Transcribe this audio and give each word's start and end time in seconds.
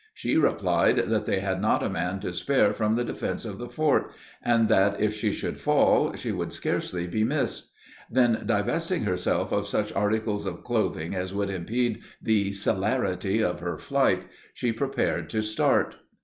She 0.15 0.35
replied, 0.35 0.95
that 1.11 1.27
they 1.27 1.41
had 1.41 1.61
not 1.61 1.83
a 1.83 1.87
man 1.89 2.19
to 2.21 2.33
spare 2.33 2.73
from 2.73 2.93
the 2.93 3.03
defence 3.03 3.45
of 3.45 3.59
the 3.59 3.69
fort, 3.69 4.11
and 4.41 4.67
that 4.67 4.99
if 4.99 5.13
she 5.13 5.31
should 5.31 5.59
fall, 5.59 6.15
she 6.15 6.31
would 6.31 6.51
scarcely 6.51 7.05
be 7.05 7.23
missed. 7.23 7.69
Then 8.09 8.41
divesting 8.47 9.03
herself 9.03 9.51
of 9.51 9.67
such 9.67 9.93
articles 9.93 10.47
of 10.47 10.63
clothing 10.63 11.13
as 11.13 11.35
would 11.35 11.51
impede 11.51 12.01
the 12.19 12.51
celerity 12.51 13.43
of 13.43 13.59
her 13.59 13.77
flight, 13.77 14.23
she 14.55 14.71
prepared 14.71 15.29
to 15.29 15.43
start. 15.43 15.97